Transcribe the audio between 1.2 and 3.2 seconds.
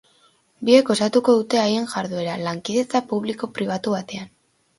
dute haien jarduera, lankidetza